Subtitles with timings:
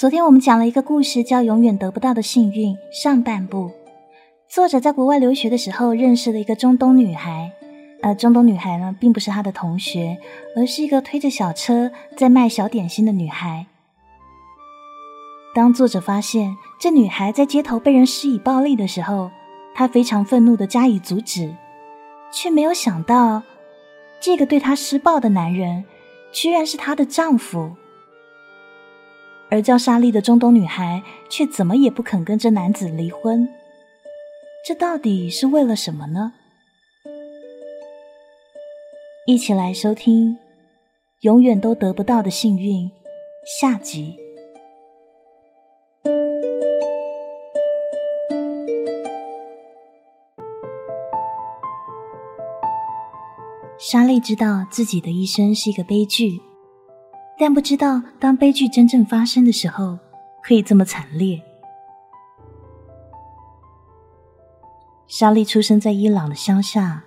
[0.00, 3.70] 昨天我们讲了一个故事，叫《永远得不到的幸运》上半部。
[4.48, 7.52] 作者在国外留学的时候认识了一个中东女孩，
[8.00, 10.16] 呃，中东女孩呢并不是他的同学，
[10.56, 13.66] 而是一个推着小车在卖小点心的女孩。
[15.54, 19.30] 当作者发现这女孩在街头被人施以暴力的时候，
[19.74, 21.54] 他非常愤怒的加以阻止，
[22.32, 23.42] 却没有想到，
[24.18, 25.84] 这个对她施暴的男人，
[26.32, 27.72] 居然是她的丈夫。
[29.50, 33.48] 而叫莎莉的中东女孩却怎么也不肯跟这男子离婚，
[34.64, 36.32] 这到底是为了什么呢？
[39.26, 40.34] 一起来收听
[41.20, 42.86] 《永远都得不到的幸运》
[43.60, 44.16] 下集。
[53.78, 56.40] 莎莉知道自己的一生是一个悲剧。
[57.42, 59.98] 但不知道，当悲剧真正发生的时候，
[60.42, 61.40] 可以这么惨烈。
[65.06, 67.02] 莎莉出生在伊朗的乡下，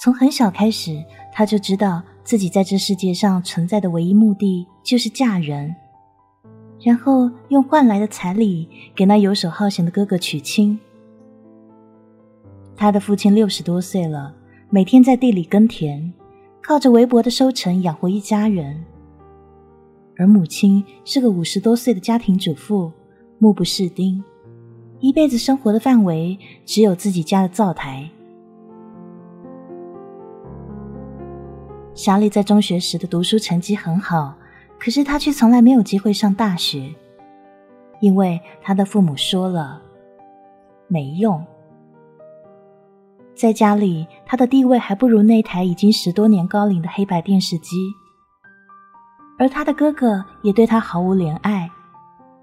[0.00, 1.00] 从很小开始，
[1.32, 5.72] 她就知道自己在这世界上存在的唯一目的就是嫁人，
[6.80, 10.76] 然后用换来的彩礼给那游手好闲的哥哥娶亲。
[12.74, 14.34] 他的父亲六十多岁了，
[14.70, 16.12] 每天在地里耕田，
[16.60, 18.84] 靠着微薄的收成养活一家人。
[20.18, 22.90] 而母亲是个五十多岁的家庭主妇，
[23.38, 24.22] 目不识丁，
[25.00, 28.08] 一辈子生活的范围只有自己家的灶台。
[31.94, 34.34] 莎莉在中学时的读书成绩很好，
[34.78, 36.94] 可是她却从来没有机会上大学，
[38.00, 39.82] 因为她的父母说了，
[40.88, 41.44] 没用。
[43.34, 47.76] 在家里，她的地位还不如那台已经十多年高龄的黑白电视机。
[49.38, 51.70] 而他的哥哥也对他毫无怜爱，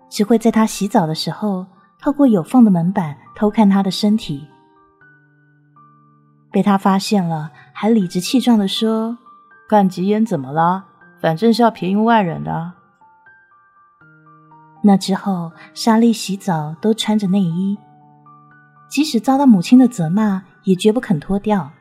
[0.09, 1.65] 只会在他洗澡的时候
[1.99, 4.47] 透过有缝的门板偷看他的身体。
[6.51, 9.17] 被他发现了，还理直气壮的说
[9.67, 10.85] ：“干急眼怎么了？
[11.19, 12.73] 反正是要便宜外人的。”
[14.85, 17.75] 那之后，莎莉洗澡都穿着内衣，
[18.87, 21.71] 即使遭到母亲的责骂，也绝不肯脱掉。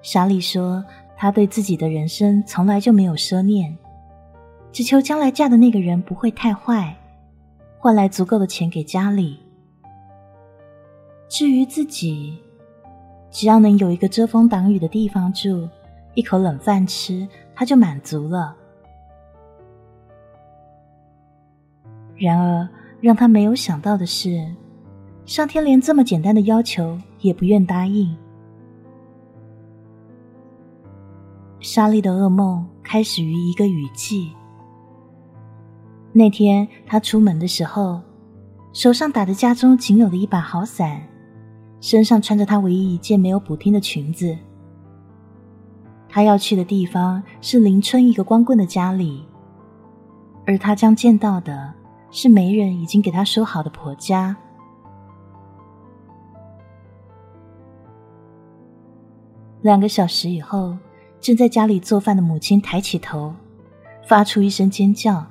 [0.00, 0.82] 莎莉说。
[1.16, 3.76] 她对自己的人生从来就没有奢念，
[4.70, 6.94] 只求将来嫁的那个人不会太坏，
[7.78, 9.40] 换来足够的钱给家里。
[11.28, 12.38] 至于自己，
[13.30, 15.68] 只要能有一个遮风挡雨的地方住，
[16.14, 18.54] 一口冷饭吃，他就满足了。
[22.16, 22.68] 然而，
[23.00, 24.54] 让他没有想到的是，
[25.24, 28.16] 上天连这么简单的要求也不愿答应。
[31.66, 34.32] 莎莉的噩梦开始于一个雨季。
[36.12, 38.00] 那天，她出门的时候，
[38.72, 41.02] 手上打着家中仅有的一把好伞，
[41.80, 44.38] 身上穿着她唯一一件没有补丁的裙子。
[46.08, 49.26] 她要去的地方是邻村一个光棍的家里，
[50.46, 51.74] 而她将见到的
[52.12, 54.36] 是媒人已经给她说好的婆家。
[59.62, 60.78] 两个小时以后。
[61.26, 63.34] 正在家里做饭的母亲抬起头，
[64.06, 65.26] 发出一声尖叫。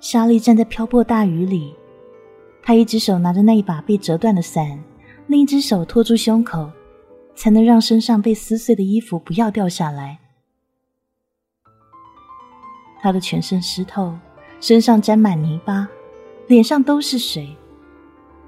[0.00, 1.76] 莎莉站在瓢泼大雨里，
[2.60, 4.82] 她一只手拿着那一把被折断的伞，
[5.28, 6.68] 另一只手托住胸口，
[7.36, 10.18] 才能让身上被撕碎的衣服不要掉下来。
[13.00, 14.12] 她的全身湿透，
[14.60, 15.88] 身上沾满泥巴，
[16.48, 17.56] 脸上都是水，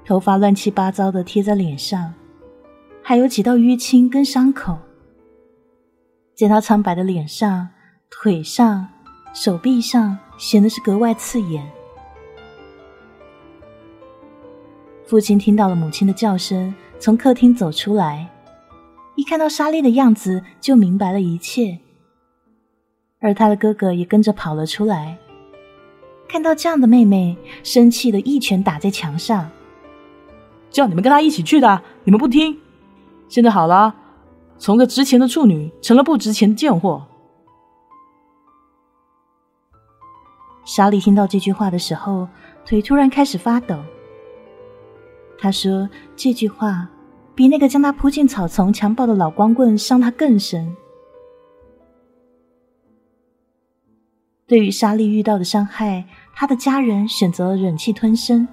[0.03, 2.13] 头发乱七八糟的贴在脸上。
[3.11, 4.79] 还有几道淤青跟伤口，
[6.33, 7.67] 见他苍白的脸上、
[8.09, 8.87] 腿上、
[9.33, 11.69] 手臂上显得是格外刺眼。
[15.05, 18.29] 父亲听到了母亲的叫声，从客厅走出来，
[19.17, 21.77] 一看到莎莉的样子，就明白了一切。
[23.19, 25.17] 而他的哥哥也跟着跑了出来，
[26.29, 29.51] 看到这样的妹妹，生气的一拳打在墙上，
[30.69, 32.57] 叫你们跟他一起去的，你们不听。
[33.31, 33.95] 现在好了，
[34.57, 37.07] 从个值钱的处女成了不值钱的贱货。
[40.65, 42.27] 莎莉听到这句话的时候，
[42.65, 43.81] 腿突然开始发抖。
[45.39, 46.89] 她说：“这句话
[47.33, 50.75] 比那个将她扑进草丛强暴的老光棍伤她更深。”
[54.45, 56.05] 对于莎莉遇到的伤害，
[56.35, 58.45] 她的家人选择了忍气吞声。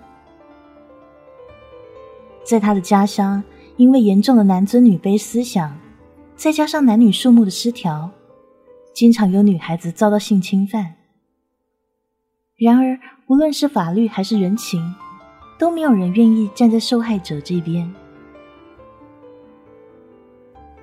[2.44, 3.42] 在她的家乡。
[3.78, 5.78] 因为严重的男尊女卑思想，
[6.34, 8.10] 再加上男女数目的失调，
[8.92, 10.96] 经常有女孩子遭到性侵犯。
[12.56, 12.98] 然而，
[13.28, 14.82] 无论是法律还是人情，
[15.60, 17.88] 都没有人愿意站在受害者这边。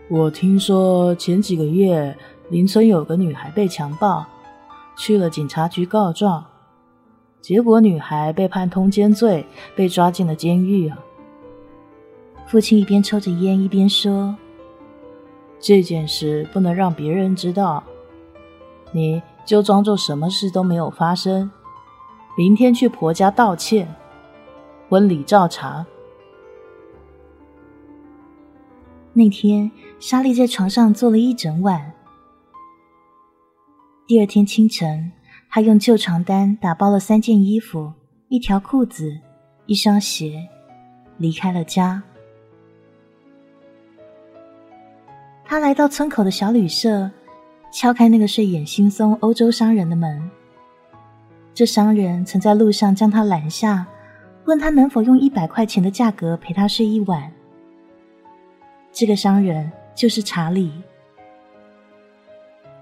[0.10, 2.18] 我听说前几个月
[2.50, 4.26] 邻村有个女孩被强暴，
[4.98, 6.46] 去了警察局告状，
[7.42, 9.46] 结果女孩被判通奸罪，
[9.76, 10.98] 被抓进了监狱啊。
[12.48, 14.36] 父亲一边抽着烟一边说
[15.60, 17.84] ：“这件事不能让别人知道，
[18.92, 21.52] 你就装作什么事都没有发生。”
[22.38, 23.96] 明天去婆家道歉，
[24.90, 25.86] 婚礼照常。
[29.14, 31.94] 那天，莎莉在床上坐了一整晚。
[34.06, 35.14] 第二天清晨，
[35.50, 37.94] 她用旧床单打包了三件衣服、
[38.28, 39.18] 一条裤子、
[39.66, 40.50] 一双鞋，
[41.18, 42.04] 离开了家。
[45.56, 47.10] 她来到村口的小旅社，
[47.72, 50.30] 敲开那个睡眼惺忪欧洲商人的门。
[51.54, 53.88] 这商人曾在路上将他拦下，
[54.44, 57.32] 问他能否用一百块钱的价格陪他睡一晚。
[58.92, 60.74] 这个商人就是查理。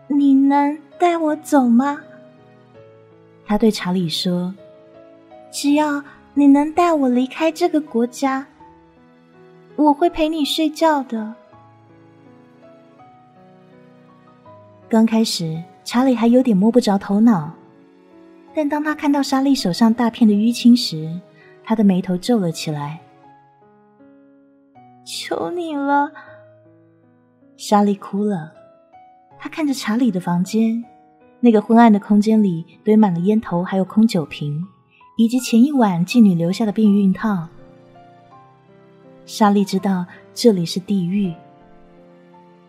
[0.08, 2.02] 你能带我走吗？
[3.46, 4.52] 他对查理说
[5.54, 6.04] ：“只要
[6.34, 8.48] 你能带我离开这个国家，
[9.76, 11.36] 我会陪你睡觉的。”
[14.94, 17.52] 刚开始，查理还有点摸不着头脑。
[18.54, 21.20] 但当他看到莎莉手上大片的淤青时，
[21.64, 23.02] 他的眉头皱了起来。
[25.04, 26.12] 求你了，
[27.58, 28.54] 莎莉哭了。
[29.40, 30.86] 她看着查理的房间，
[31.40, 34.64] 那个昏暗的空间里堆满了烟头，还有空酒瓶，
[35.18, 37.48] 以及前一晚妓女留下的避孕套。
[39.26, 40.06] 莎莉知道
[40.36, 41.34] 这里是地狱，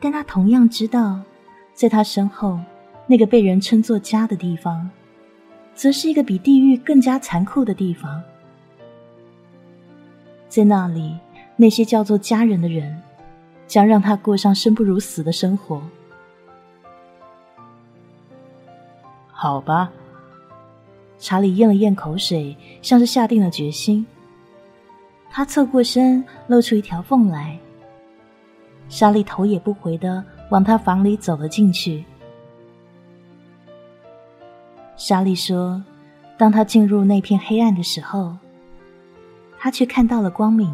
[0.00, 1.20] 但她同样知道，
[1.75, 2.59] 在他身后
[3.06, 4.88] 那个被人称作家的地方。
[5.75, 8.23] 则是一个比地狱更加残酷的地方，
[10.49, 11.19] 在那里，
[11.56, 13.03] 那些叫做家人的人，
[13.67, 15.82] 将让他过上生不如死的生活。
[19.32, 19.91] 好吧，
[21.19, 24.06] 查理咽了咽口水，像是下定了决心。
[25.29, 27.59] 他侧过身，露出一条缝来。
[28.88, 30.25] 莎莉头也不回的
[30.55, 32.05] 往他房里走了进去。
[34.97, 35.83] 莎莉说
[36.39, 38.37] ：“当他进入那片黑暗的时候，
[39.59, 40.73] 他却看到了光明。”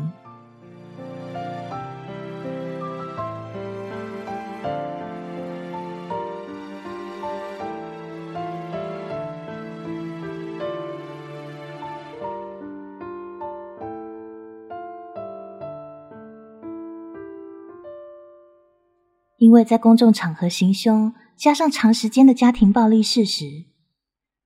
[19.40, 23.64] 因为在公众场合行凶，加上长时间的家庭暴力事实。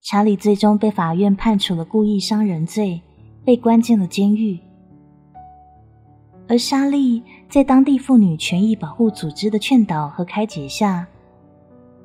[0.00, 3.02] 查理最终被法院判处了故意伤人罪，
[3.44, 4.56] 被关进了监狱。
[6.46, 11.04] 而莎莉在当地妇女权益保护组织的劝导和开解下，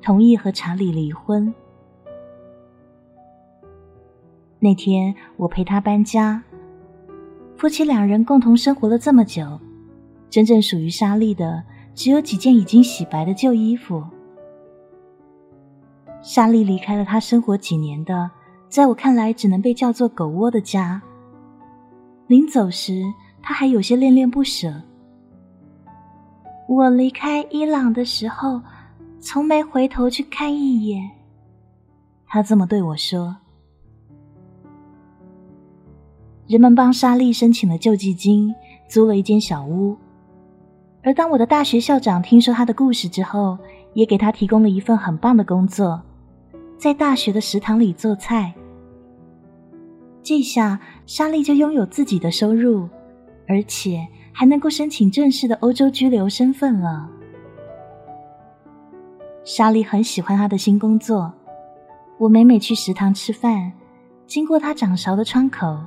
[0.02, 1.54] 同意和查理离婚。
[4.58, 6.44] 那天我陪他搬家，
[7.56, 9.60] 夫妻两人共同生活了这么久，
[10.28, 11.64] 真正属于莎莉的
[12.00, 14.02] 只有几件已经洗白的旧衣服。
[16.22, 18.32] 莎莉离开了她生活几年的，
[18.70, 21.02] 在我看来只能被叫做狗窝的家。
[22.28, 23.04] 临走时，
[23.42, 24.82] 她还有些恋恋不舍。
[26.70, 28.62] 我离开伊朗的时候，
[29.20, 31.12] 从没回头去看一眼。
[32.26, 33.36] 她这么对我说。
[36.48, 38.56] 人们帮莎莉申请了救济金，
[38.88, 39.98] 租了一间小屋。
[41.02, 43.58] 而当我的大学校长听说他的故事之后，
[43.94, 46.02] 也给他提供了一份很棒的工作。
[46.78, 48.54] 在大学的食堂里做菜，
[50.22, 52.88] 这下莎莉就拥有自己的收入，
[53.48, 57.10] 而且还能够申请正式的欧洲居留身份了。
[59.44, 61.34] 莎莉很喜欢她的新工作，
[62.18, 63.72] 我每每去食堂吃饭，
[64.28, 65.78] 经过她掌勺的窗口，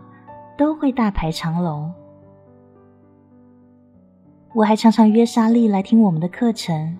[0.58, 1.92] 都会大排长龙。
[4.54, 6.96] 我还常常约莎莉来听我们的课程，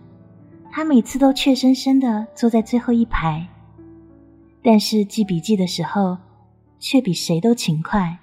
[0.71, 3.47] 她每次都怯生生的坐在最后一排。
[4.63, 6.17] 但是记笔记的时候，
[6.79, 8.17] 却比谁都勤快。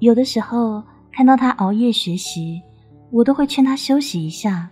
[0.00, 2.60] 有的时候看到他熬夜学习，
[3.10, 4.68] 我都会劝他休息一下。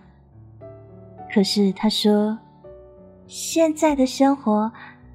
[1.31, 2.37] 可是他说
[3.27, 4.69] ：“现在的生活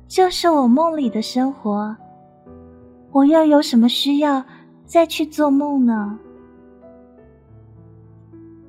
[0.06, 1.94] 就是我梦里的生活，
[3.10, 4.42] 我又有什么需要
[4.86, 6.18] 再去做梦呢？”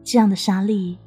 [0.05, 0.99] 这样的莎莉，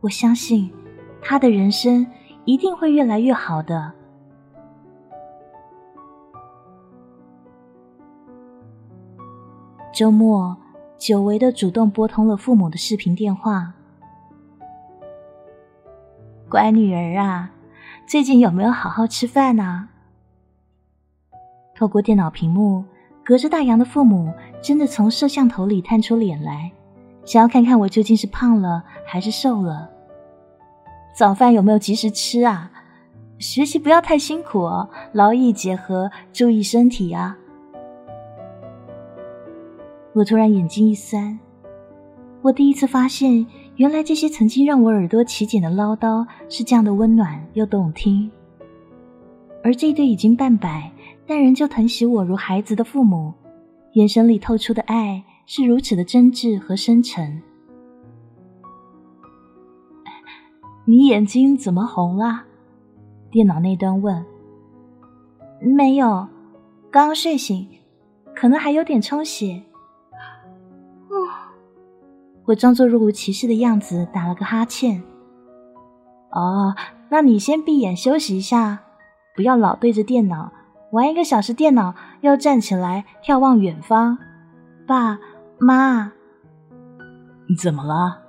[0.00, 0.72] 我相信
[1.20, 2.06] 他的人生
[2.46, 3.92] 一定会越来越好的。
[9.92, 10.56] 周末，
[10.96, 13.74] 久违的主动拨通了父母的视频电话。
[16.48, 17.50] 乖女儿啊，
[18.06, 19.90] 最近有没有好好吃饭呢？
[21.74, 22.82] 透过电脑屏幕，
[23.22, 26.72] 隔着大洋的父母真的从摄像头里探出脸来，
[27.28, 29.90] 想要看看我究竟是胖了还是瘦了。
[31.14, 32.70] 早饭有没有及时吃啊？
[33.38, 37.36] 学习不要太辛苦哦，劳逸结合，注意身体啊！
[40.14, 41.38] 我突然眼睛一酸，
[42.40, 43.46] 我第一次发现。
[43.76, 48.28] 原来这些曾经让我耳朵起茧的唠叨是这样的温暖又动听，
[49.62, 50.90] 而这对已经半百
[51.26, 53.34] 但仍旧疼惜我如孩子的父母，
[53.92, 57.42] 眼神里透出的爱是如此的真挚和深沉。
[60.84, 62.42] 你眼睛怎么红了？
[63.30, 64.26] 电脑那端问。
[65.58, 66.28] 没有，
[66.90, 67.66] 刚睡醒，
[68.34, 69.62] 可能还有点充血。
[72.44, 75.02] 我装作若无其事的样子，打了个哈欠。
[76.30, 76.74] 哦，
[77.08, 78.80] 那你先闭眼休息一下，
[79.34, 80.52] 不要老对着电脑
[80.92, 81.54] 玩一个小时。
[81.54, 84.18] 电脑要站起来眺望远方。
[84.86, 85.18] 爸
[85.58, 86.12] 妈，
[87.48, 88.22] 你怎么了？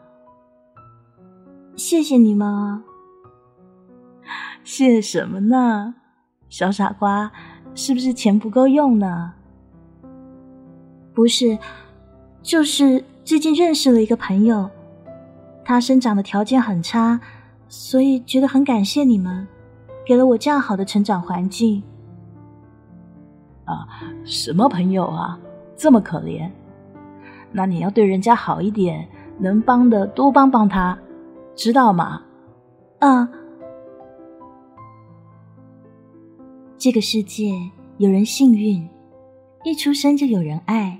[1.75, 2.83] 谢谢你们。
[4.63, 5.95] 谢什么呢？
[6.49, 7.31] 小傻瓜，
[7.73, 9.33] 是不是钱不够用呢？
[11.13, 11.57] 不是，
[12.41, 13.03] 就是。
[13.25, 14.67] 最近认识了一个朋友，
[15.63, 17.19] 他生长的条件很差，
[17.67, 19.47] 所以觉得很感谢你们，
[20.03, 21.83] 给了我这样好的成长环境。
[23.65, 23.87] 啊，
[24.25, 25.39] 什么朋友啊，
[25.77, 26.49] 这么可怜？
[27.51, 29.07] 那你要对人家好一点，
[29.39, 30.97] 能帮的多帮帮他，
[31.55, 32.21] 知道吗？
[32.99, 33.29] 啊，
[36.77, 37.51] 这个世界
[37.97, 38.87] 有人幸运，
[39.63, 40.99] 一出生就有人爱。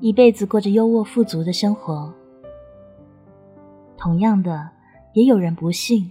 [0.00, 2.12] 一辈子过着优渥富足的生活。
[3.96, 4.68] 同样的，
[5.12, 6.10] 也有人不幸，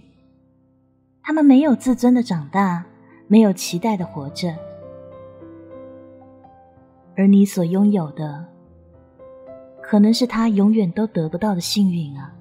[1.22, 2.84] 他们没有自尊的长大，
[3.28, 4.56] 没有期待的活着，
[7.14, 8.46] 而你所拥有的，
[9.92, 12.32] 可能是他永远都得不到的幸运啊。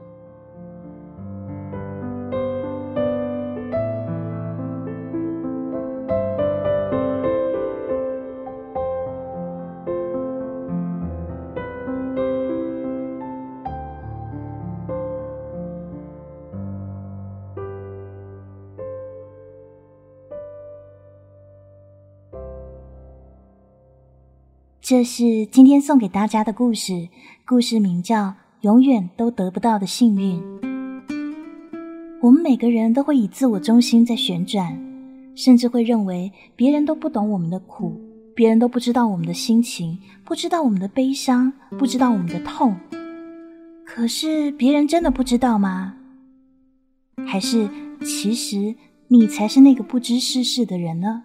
[24.91, 27.07] 这是今天送给大家的故事，
[27.45, 28.25] 故事名叫
[28.60, 30.38] 《永远都得不到的幸运》。
[32.21, 34.77] 我们每个人都会以自我中心在旋转，
[35.33, 38.01] 甚至会认为别人都不懂我们的苦，
[38.36, 42.75] 别人都不知道我们的心情，不知道我们的悲伤，不知道我们的痛。
[43.86, 45.95] 可是别人真的不知道吗？
[47.25, 47.69] 还是
[48.03, 48.75] 其实
[49.07, 51.24] 你才是那个不知世事的人呢？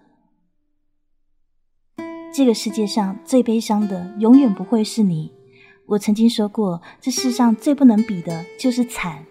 [2.36, 5.32] 这个世界上最悲伤的，永远不会是你。
[5.86, 9.24] 我曾经说过，这世上最不能比的就是惨。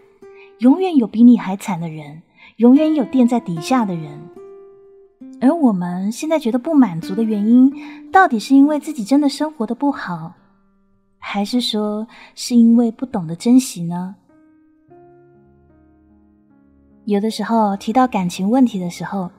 [0.58, 2.24] 永远有比你还惨的人，
[2.56, 4.20] 永远有垫在底下的人。
[5.40, 7.72] 而我们现在觉得不满足的原因，
[8.12, 10.34] 到底是因为自己真的生活的不好，
[11.20, 14.16] 还是说是因为不懂得珍惜呢？
[17.04, 19.30] 有的时候提到感情问题的时候。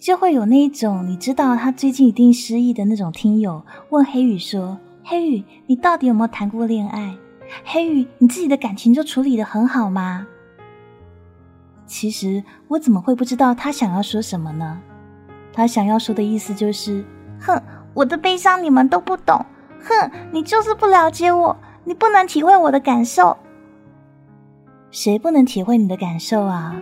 [0.00, 7.14] 就会有那一种，你知道他最近一定失忆的那种听友问黑羽说：“黑羽，你到底有没有谈过恋爱？
[7.66, 10.26] 黑羽，你自己的感情就处理的很好吗？”
[11.84, 14.80] 其实我怎么会不知道他想要说什么呢？
[15.52, 17.04] 他想要说的意思就是
[17.38, 19.44] ：“哼，我的悲伤你们都不懂，
[19.84, 21.54] 哼，你就是不了解我，
[21.84, 23.36] 你不能体会我的感受。
[24.90, 26.80] 谁不能体会你的感受啊？”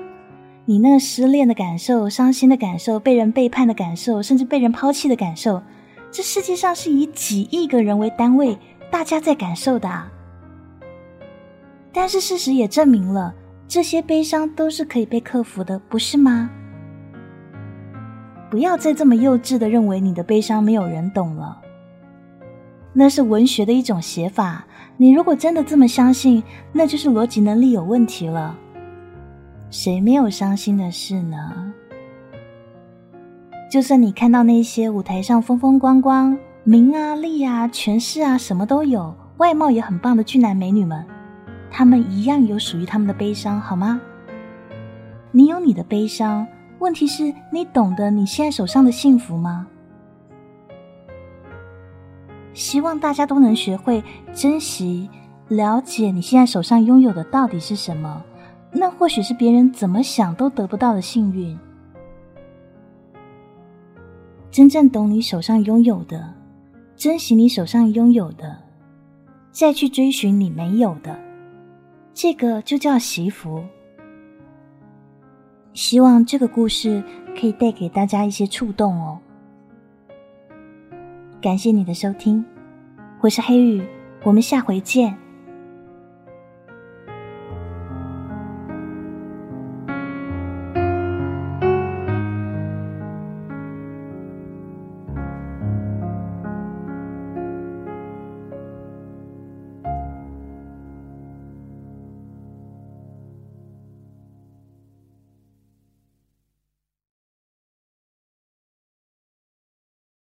[0.70, 5.62] 你那个失恋的感受、伤心的感受、被人背叛的感受，甚至被人抛弃的感受，
[6.10, 8.58] 这世界上是以几亿个人为单位，
[8.90, 9.90] 大家在感受的。
[11.90, 13.34] 但是事实也证明了，
[13.66, 16.50] 这些悲伤都是可以被克服的，不是吗？
[18.50, 21.62] 不要再这么幼稚的认为你的悲伤没有人懂了，
[22.92, 24.66] 那是文学的一种写法。
[24.98, 26.42] 你如果真的这么相信，
[26.74, 28.54] 那就是逻辑能力有问题了。
[29.70, 31.72] 谁没有伤心的事呢？
[33.70, 41.04] 就算你看到那些舞台上风风光光、名啊利啊、权势啊什么都有、外貌也很棒的俊男美女们，
[41.70, 44.00] 他们一样有属于他们的悲伤，好吗？
[45.30, 46.46] 你有你的悲伤，
[46.78, 49.66] 问题是你懂得你现在手上的幸福吗？
[52.54, 55.10] 希望大家都能学会珍惜、
[55.48, 58.22] 了解你现在手上拥有的到底是什么。
[58.70, 61.58] 那或许是别人怎么想都得不到的幸运。
[64.50, 66.34] 真正懂你手上拥有的，
[66.96, 68.58] 珍惜你手上拥有的，
[69.50, 71.18] 再去追寻你没有的，
[72.12, 73.62] 这个就叫惜福。
[75.74, 77.02] 希望这个故事
[77.38, 79.18] 可以带给大家一些触动哦。
[81.40, 82.44] 感谢你的收听，
[83.20, 83.86] 我是黑羽，
[84.24, 85.16] 我们下回见。